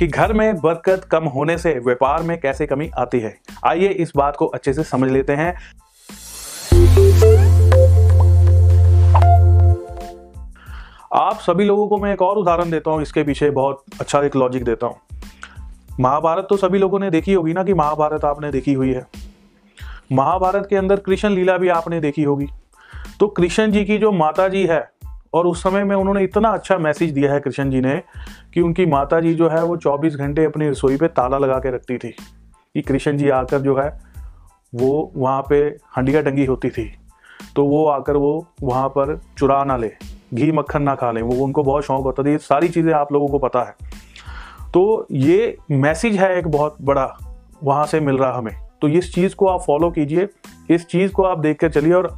[0.00, 3.34] कि घर में बरकत कम होने से व्यापार में कैसे कमी आती है?
[3.66, 5.52] आइए इस बात को अच्छे से समझ लेते हैं।
[11.14, 14.36] आप सभी लोगों को मैं एक और उदाहरण देता हूँ, इसके पीछे बहुत अच्छा एक
[14.36, 14.96] लॉजिक देता हूँ।
[16.00, 19.06] महाभारत तो सभी लोगों ने देखी होगी ना कि महाभारत आपने देखी हुई है।
[20.12, 22.46] महाभारत के अंदर कृष्ण लीला भी आपने देखी होगी।
[23.20, 24.80] तो कृष्ण जी की जो माता जी है
[25.34, 28.02] और उस समय में उन्होंने इतना अच्छा मैसेज दिया है कृष्ण जी ने
[28.54, 31.74] कि उनकी माता जी जो है वो 24 घंटे अपनी रसोई पे ताला लगा के
[31.74, 32.08] रखती थी
[32.74, 34.00] कि कृष्ण जी आकर जो है
[34.74, 36.92] वो वहाँ पे हंडिया टंगी होती थी।
[37.56, 39.90] तो वो आकर वो वहाँ पर चुरा ना ले,
[40.34, 43.12] घी मक्खन ना खा लें, वो उनको बहुत शौक होता था। ये सारी चीज़ें आप
[43.12, 43.74] लोगों को पता है।
[44.74, 47.18] तो ये मैसेज है एक बहुत बड़ा,
[47.64, 50.28] वहाँ से मिल रहा हमें। तो इस चीज़ को आप फॉलो कीजिए,
[50.70, 52.16] इस चीज़ को आप देख कर चलिए और